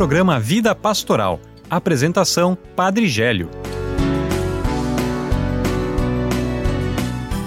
[0.00, 1.38] programa Vida Pastoral.
[1.68, 3.50] Apresentação: Padre Gélio.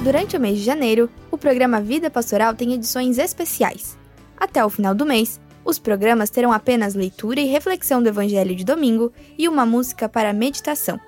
[0.03, 3.97] Durante o mês de janeiro, o programa Vida Pastoral tem edições especiais.
[4.37, 8.63] Até o final do mês, os programas terão apenas leitura e reflexão do Evangelho de
[8.63, 10.99] domingo e uma música para meditação.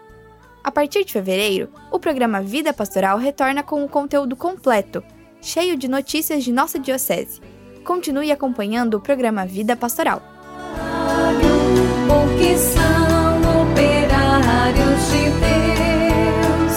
[0.63, 5.03] A partir de fevereiro, o programa Vida Pastoral retorna com o conteúdo completo,
[5.43, 7.39] cheio de notícias de nossa Diocese.
[7.83, 10.23] Continue acompanhando o programa Vida Pastoral.
[12.53, 16.75] São operários de Deus,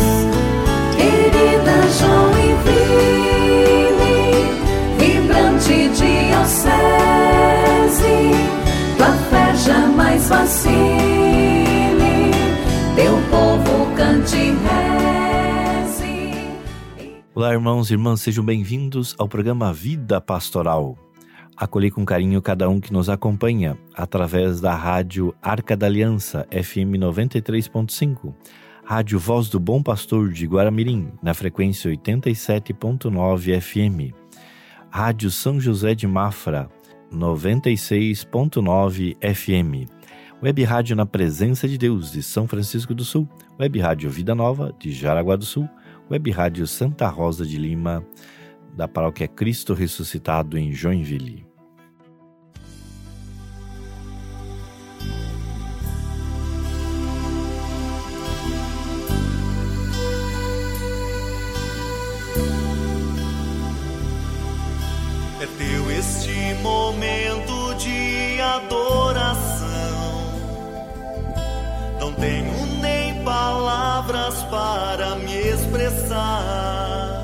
[0.96, 3.36] querida Joinville,
[4.98, 6.96] vibrante diocese,
[8.96, 10.74] tua fé jamais vacile,
[12.96, 14.48] teu povo cante.
[17.34, 20.98] Olá, irmãos e irmãs, sejam bem-vindos ao programa Vida Pastoral.
[21.58, 26.94] Acolhi com carinho cada um que nos acompanha através da rádio Arca da Aliança, FM
[27.00, 28.32] 93.5,
[28.84, 34.14] rádio Voz do Bom Pastor de Guaramirim, na frequência 87.9 FM,
[34.88, 36.70] rádio São José de Mafra,
[37.12, 39.90] 96.9 FM,
[40.40, 43.28] web rádio na Presença de Deus de São Francisco do Sul,
[43.58, 45.68] web rádio Vida Nova de Jaraguá do Sul,
[46.08, 48.06] web rádio Santa Rosa de Lima,
[48.76, 51.47] da paróquia Cristo Ressuscitado em Joinville.
[72.08, 77.22] Não tenho nem palavras para me expressar.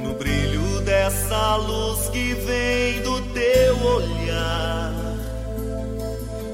[0.00, 4.92] No brilho dessa luz que vem do teu olhar,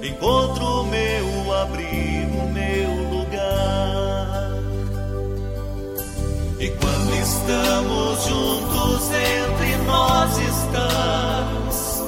[0.02, 4.50] encontro meu abrigo, meu lugar.
[6.60, 12.02] E quando estamos juntos, entre nós estás,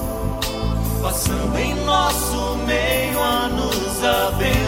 [1.03, 4.60] passando em nosso meio a nos abençoar.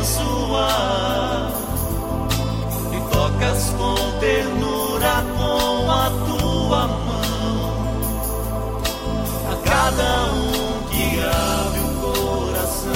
[3.83, 7.83] Com ternura com a tua mão
[9.51, 12.93] a cada um que abre o coração.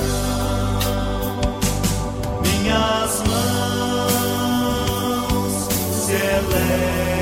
[2.43, 4.35] Minhas mãos
[6.05, 7.16] se elevam,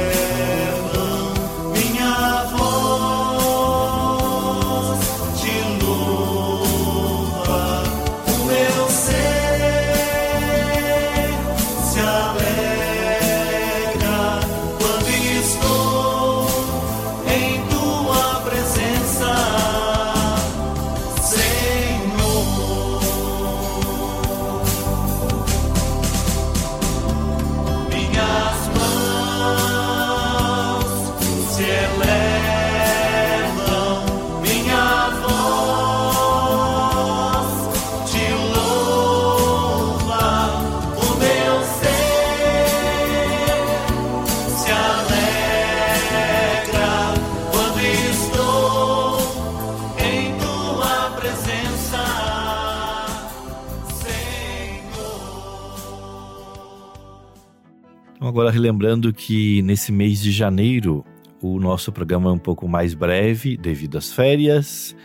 [58.34, 61.05] agora relembrando que nesse mês de janeiro
[61.41, 64.97] o nosso programa é um pouco mais breve devido às férias.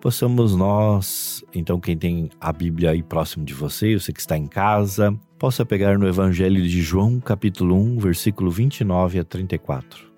[0.00, 4.46] Possamos nós, então quem tem a Bíblia aí próximo de você, você que está em
[4.46, 10.12] casa, possa pegar no Evangelho de João, capítulo 1, versículo 29 a 34.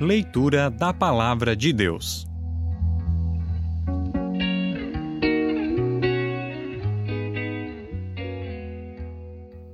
[0.00, 2.29] Leitura da Palavra de Deus.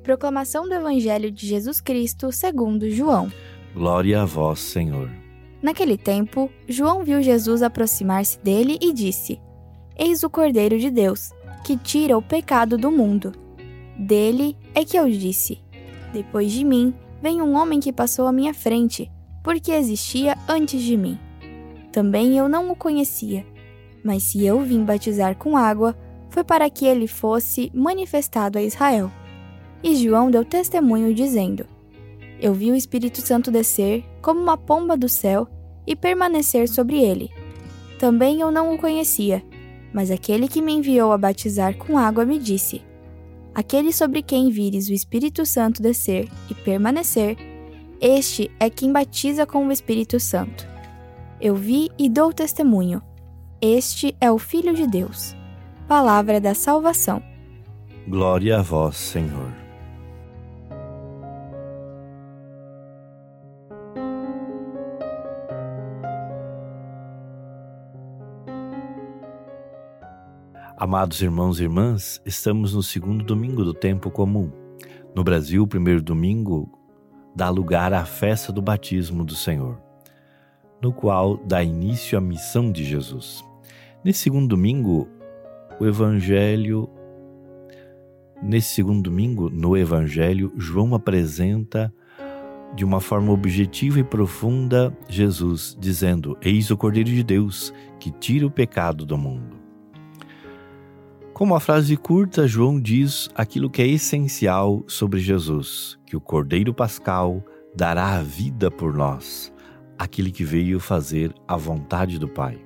[0.06, 3.28] Proclamação do Evangelho de Jesus Cristo segundo João.
[3.74, 5.10] Glória a vós, Senhor.
[5.60, 9.40] Naquele tempo, João viu Jesus aproximar-se dele e disse:
[9.98, 11.32] Eis o Cordeiro de Deus,
[11.64, 13.32] que tira o pecado do mundo.
[13.98, 15.60] Dele é que eu disse:
[16.12, 19.10] Depois de mim vem um homem que passou à minha frente,
[19.42, 21.18] porque existia antes de mim.
[21.90, 23.44] Também eu não o conhecia,
[24.04, 25.96] mas se eu vim batizar com água,
[26.30, 29.10] foi para que ele fosse manifestado a Israel.
[29.86, 31.64] E João deu testemunho dizendo:
[32.40, 35.46] Eu vi o Espírito Santo descer como uma pomba do céu
[35.86, 37.30] e permanecer sobre ele.
[37.96, 39.44] Também eu não o conhecia,
[39.94, 42.82] mas aquele que me enviou a batizar com água me disse:
[43.54, 47.36] Aquele sobre quem vires o Espírito Santo descer e permanecer,
[48.00, 50.66] este é quem batiza com o Espírito Santo.
[51.40, 53.00] Eu vi e dou testemunho.
[53.62, 55.36] Este é o Filho de Deus.
[55.86, 57.22] Palavra da salvação.
[58.08, 59.65] Glória a vós, Senhor.
[70.86, 74.52] Amados irmãos e irmãs, estamos no segundo domingo do tempo comum.
[75.16, 76.70] No Brasil, o primeiro domingo
[77.34, 79.80] dá lugar à festa do batismo do Senhor,
[80.80, 83.44] no qual dá início à missão de Jesus.
[84.04, 85.08] Nesse segundo domingo,
[85.80, 86.88] o Evangelho.
[88.40, 91.92] Nesse segundo domingo, no Evangelho, João apresenta
[92.76, 98.46] de uma forma objetiva e profunda Jesus, dizendo: Eis o Cordeiro de Deus que tira
[98.46, 99.55] o pecado do mundo.
[101.36, 106.72] Com uma frase curta, João diz aquilo que é essencial sobre Jesus, que o Cordeiro
[106.72, 107.44] Pascal
[107.76, 109.52] dará a vida por nós,
[109.98, 112.58] aquele que veio fazer a vontade do Pai.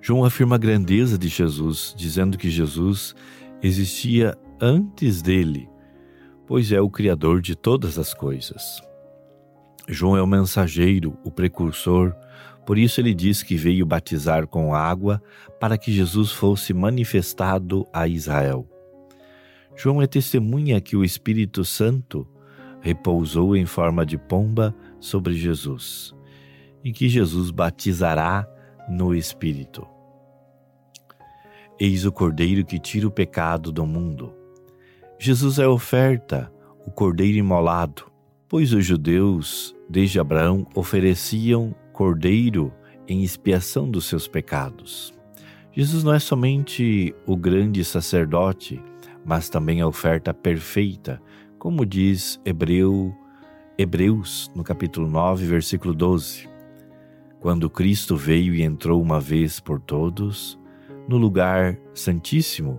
[0.00, 3.14] João afirma a grandeza de Jesus, dizendo que Jesus
[3.62, 5.70] existia antes dele,
[6.44, 8.82] pois é o Criador de todas as coisas.
[9.88, 12.14] João é o mensageiro, o precursor,
[12.64, 15.20] por isso ele diz que veio batizar com água
[15.58, 18.68] para que Jesus fosse manifestado a Israel.
[19.74, 22.28] João é testemunha que o Espírito Santo
[22.80, 26.14] repousou em forma de pomba sobre Jesus
[26.84, 28.46] e que Jesus batizará
[28.88, 29.86] no Espírito.
[31.80, 34.34] Eis o Cordeiro que tira o pecado do mundo.
[35.18, 36.52] Jesus é oferta,
[36.86, 38.11] o Cordeiro imolado,
[38.52, 42.70] pois os judeus, desde Abraão, ofereciam cordeiro
[43.08, 45.14] em expiação dos seus pecados.
[45.72, 48.78] Jesus não é somente o grande sacerdote,
[49.24, 51.18] mas também a oferta perfeita,
[51.58, 53.16] como diz Hebreu,
[53.78, 56.46] Hebreus no capítulo 9, versículo 12.
[57.40, 60.58] Quando Cristo veio e entrou uma vez por todos,
[61.08, 62.78] no lugar santíssimo,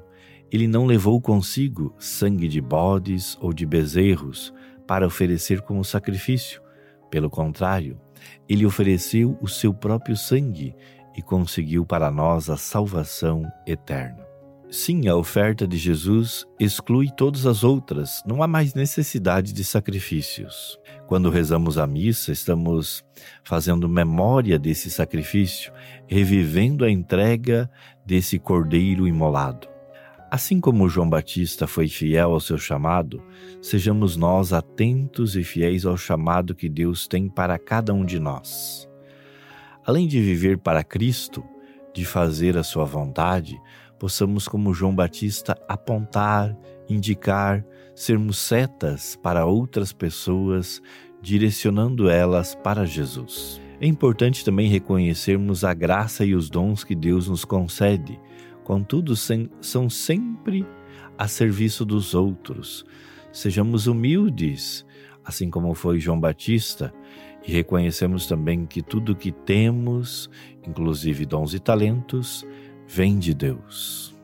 [0.52, 4.54] ele não levou consigo sangue de bodes ou de bezerros
[4.88, 6.62] para oferecer como sacrifício.
[7.10, 8.00] Pelo contrário,
[8.48, 10.76] ele ofereceu o seu próprio sangue
[11.16, 14.24] e conseguiu para nós a salvação eterna.
[14.74, 20.80] Sim, a oferta de Jesus exclui todas as outras, não há mais necessidade de sacrifícios.
[21.06, 23.06] Quando rezamos a missa, estamos
[23.44, 25.72] fazendo memória desse sacrifício,
[26.08, 27.70] revivendo a entrega
[28.04, 29.73] desse cordeiro imolado.
[30.34, 33.22] Assim como João Batista foi fiel ao seu chamado,
[33.62, 38.90] sejamos nós atentos e fiéis ao chamado que Deus tem para cada um de nós.
[39.86, 41.44] Além de viver para Cristo,
[41.94, 43.62] de fazer a sua vontade,
[44.00, 46.58] possamos, como João Batista, apontar,
[46.90, 47.64] indicar,
[47.94, 50.82] sermos setas para outras pessoas,
[51.22, 53.62] direcionando elas para Jesus.
[53.80, 58.20] É importante também reconhecermos a graça e os dons que Deus nos concede
[58.64, 60.66] contudo, são sempre
[61.18, 62.86] a serviço dos outros.
[63.32, 64.86] Sejamos humildes,
[65.24, 66.94] assim como foi João Batista,
[67.46, 70.30] e reconhecemos também que tudo que temos,
[70.66, 72.46] inclusive dons e talentos,
[72.88, 74.16] vem de Deus.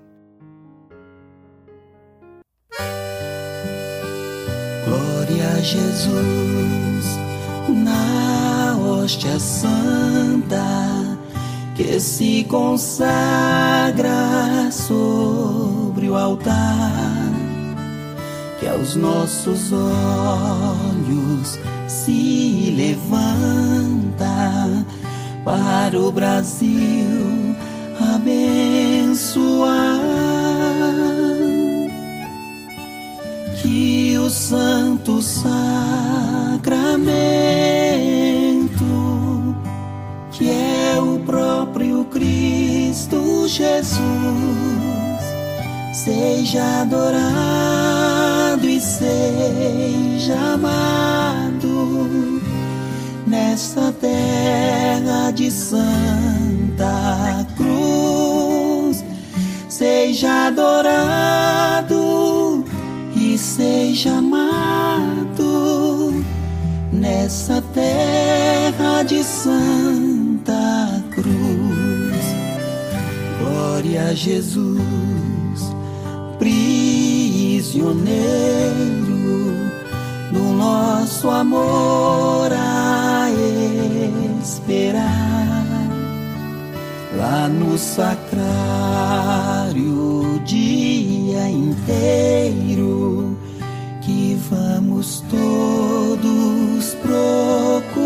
[4.86, 7.18] Glória a Jesus
[7.68, 10.99] na hóstia santa
[11.80, 13.08] que se consagra
[14.70, 17.32] sobre o altar,
[18.60, 21.58] que aos nossos olhos
[21.88, 24.28] se levanta
[25.46, 27.56] para o Brasil
[28.14, 30.02] abençoar.
[33.62, 36.60] Que o Santo Sacramento,
[43.00, 43.80] Cristo Jesus
[45.94, 52.42] seja adorado e seja amado
[53.26, 59.06] nesta terra de Santa Cruz.
[59.70, 61.96] Seja adorado
[63.16, 66.22] e seja amado
[66.92, 70.09] nessa terra de Santa
[74.08, 75.76] a Jesus,
[76.38, 78.10] prisioneiro
[80.32, 83.28] do nosso amor a
[84.42, 85.10] esperar.
[87.18, 88.40] Lá no sacrário
[90.36, 93.38] o dia inteiro
[94.02, 97.99] que vamos todos procurar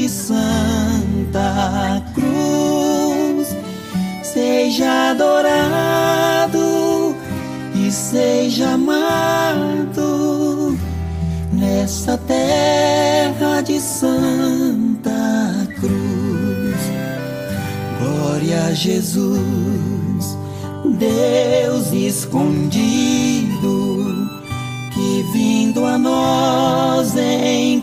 [0.00, 3.54] de Santa Cruz,
[4.22, 7.14] seja adorado
[7.74, 10.78] e seja amado
[11.52, 16.80] nessa terra de Santa Cruz.
[17.98, 20.38] Glória a Jesus,
[20.98, 22.80] Deus escondido,
[24.94, 27.82] que vindo a nós em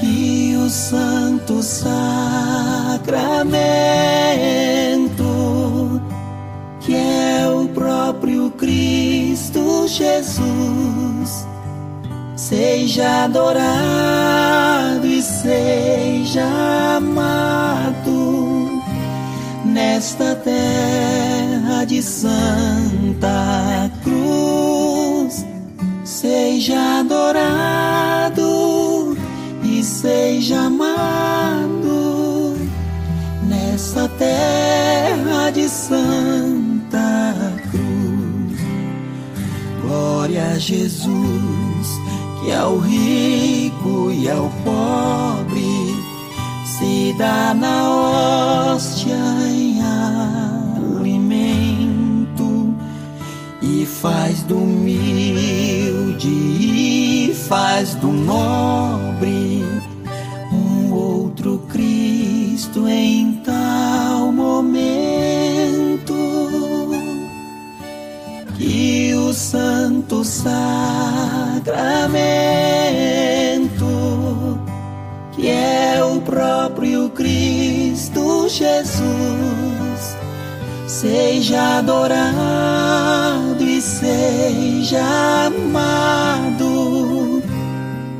[0.00, 3.10] Que o santo sacramento,
[12.70, 16.44] seja adorado e seja
[16.98, 18.70] amado
[19.64, 25.44] nesta terra de Santa Cruz,
[26.04, 28.38] seja adorado
[29.64, 32.56] e seja amado
[33.48, 37.34] nessa terra de Santa
[37.72, 38.60] Cruz.
[39.82, 42.00] Glória a Jesus,
[42.40, 45.94] que ao rico e ao pobre
[46.64, 49.16] se dá na hóstia
[49.46, 49.78] em
[50.98, 52.74] alimento
[53.60, 58.89] e faz do humilde e faz do nobre
[69.50, 70.60] santo sacramento
[75.32, 79.02] que é o próprio Cristo Jesus.
[80.86, 85.02] Seja adorado e seja
[85.46, 87.42] amado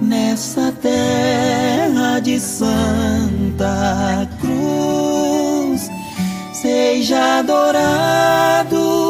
[0.03, 5.89] nessa terra de Santa Cruz.
[6.53, 9.10] Seja adorado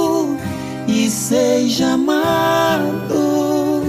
[1.31, 3.85] seja amado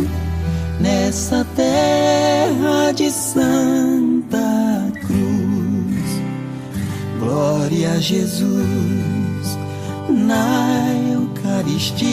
[0.79, 6.21] nessa terra de Santa Cruz.
[7.19, 9.57] Glória a Jesus
[10.07, 12.05] na Eucaristia.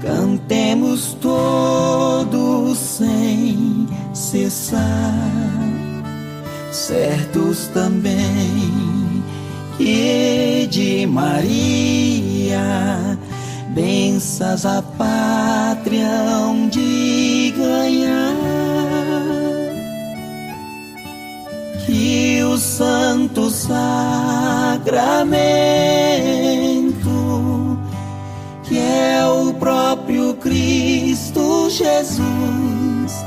[0.00, 4.80] Cantemos todos sem cessar,
[6.72, 8.88] certos também
[9.76, 11.98] que de Maria
[13.68, 18.34] bênçãos a pátria hão de ganhar.
[21.86, 24.88] Que o santo sacramento,
[28.64, 33.24] que é o próprio Cristo Jesus,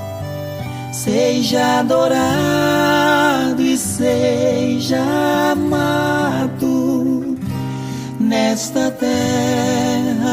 [0.91, 5.01] seja adorado e seja
[5.53, 7.37] amado
[8.19, 9.90] nesta terra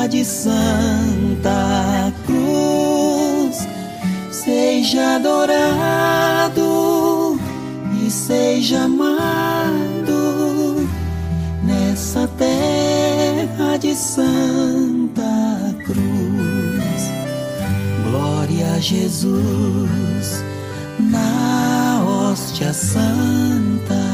[0.09, 3.69] de Santa Cruz,
[4.31, 6.59] seja adorado
[8.03, 10.89] e seja amado
[11.63, 17.13] nessa terra de Santa Cruz.
[18.09, 20.43] Glória a Jesus
[20.99, 24.08] na hóstia santa.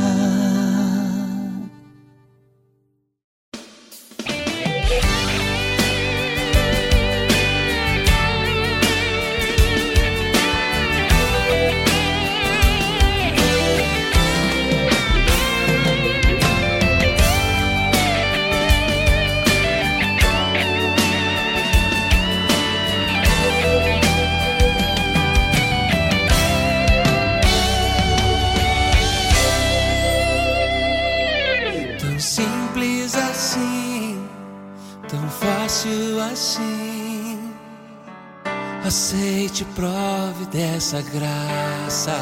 [40.95, 42.17] Dessa graça.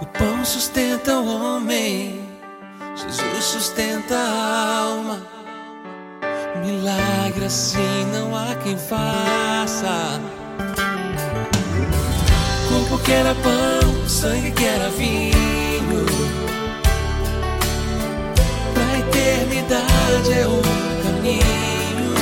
[0.00, 2.20] O pão sustenta o homem,
[2.94, 5.26] Jesus sustenta a alma.
[6.64, 10.20] Milagre assim não há quem faça.
[12.68, 16.06] Corpo que era pão, sangue que era vinho.
[18.72, 20.62] Pra eternidade é o
[21.02, 22.14] caminho.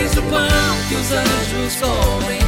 [0.00, 2.41] Eis o pão que os anjos comem,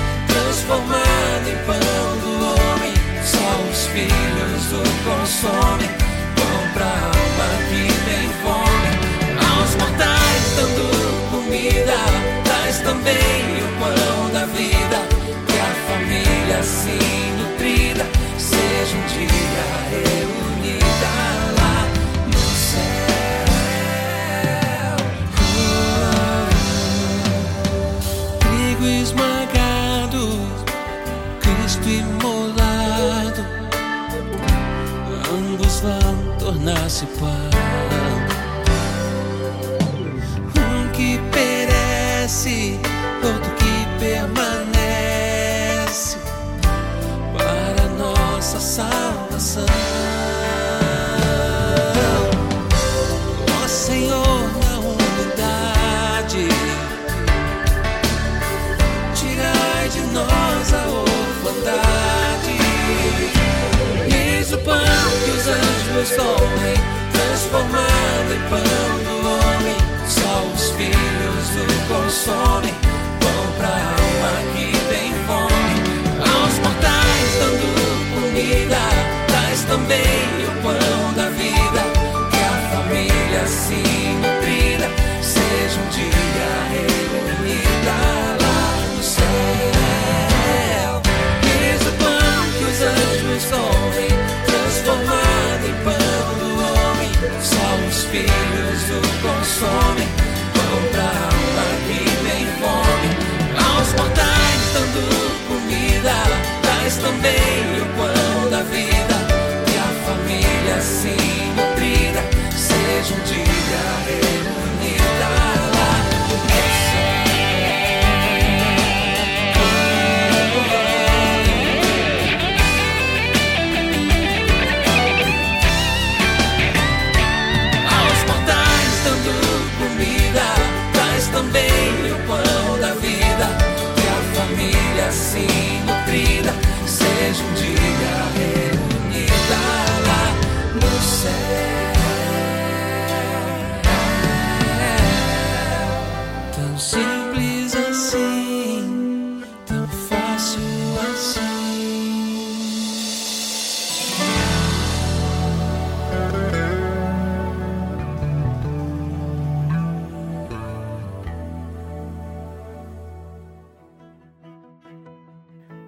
[0.54, 2.94] transformado em pão do homem.
[3.24, 5.88] Só os filhos o consomem,
[6.36, 8.90] pão pra alma que tem fome.
[9.58, 11.96] Aos mortais dando comida,
[12.44, 13.33] traz também
[37.06, 37.43] suppose.
[66.04, 66.74] Anjos comem,
[67.12, 68.60] transformado em pão
[69.04, 69.76] do homem.
[70.06, 72.74] Só os filhos o consomem,
[73.20, 75.74] pão pra alma que tem fome.
[76.20, 77.68] Aos mortais dando
[78.14, 78.80] comida,
[79.26, 81.82] traz também o pão da vida.
[82.30, 83.93] Que a família assim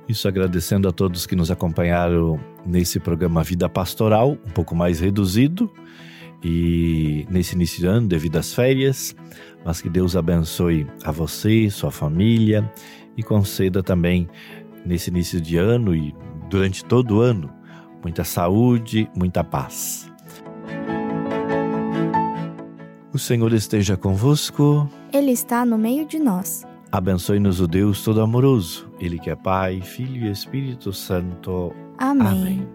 [0.08, 5.70] Isso agradecendo a todos que nos acompanharam nesse programa Vida Pastoral, um pouco mais reduzido,
[6.42, 9.16] e nesse início de ano, devido às férias,
[9.64, 12.70] mas que Deus abençoe a você, sua família
[13.16, 14.28] e conceda também
[14.84, 16.14] nesse início de ano e
[16.48, 17.50] durante todo o ano
[18.02, 20.08] muita saúde, muita paz.
[23.12, 24.88] O Senhor esteja convosco.
[25.12, 26.64] Ele está no meio de nós.
[26.90, 31.74] Abençoe-nos o Deus Todo-Amoroso, Ele que é Pai, Filho e Espírito Santo.
[31.98, 32.26] Amém.
[32.26, 32.68] Amém.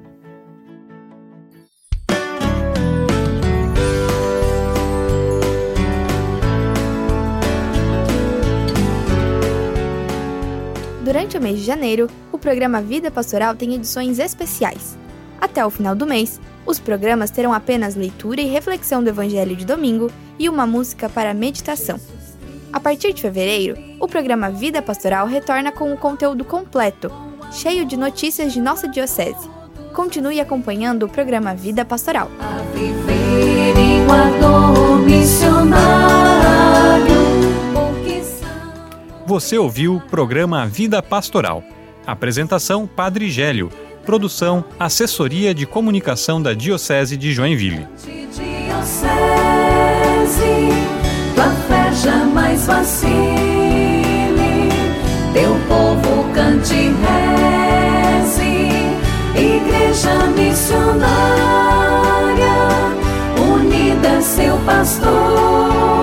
[11.03, 14.97] Durante o mês de janeiro, o programa Vida Pastoral tem edições especiais.
[15.41, 19.65] Até o final do mês, os programas terão apenas leitura e reflexão do Evangelho de
[19.65, 21.99] domingo e uma música para meditação.
[22.73, 27.11] A partir de fevereiro, o programa Vida Pastoral retorna com o conteúdo completo,
[27.51, 29.49] cheio de notícias de nossa Diocese.
[29.93, 32.31] Continue acompanhando o programa Vida Pastoral.
[39.25, 41.63] Você ouviu o programa Vida Pastoral.
[42.07, 43.69] Apresentação Padre Gélio.
[44.05, 47.87] Produção Assessoria de Comunicação da Diocese de Joinville.
[52.61, 53.09] Jamais vacile,
[55.33, 56.93] teu povo cante e
[58.21, 58.69] reze,
[59.35, 61.09] igreja missionária,
[63.37, 66.00] unida seu pastor.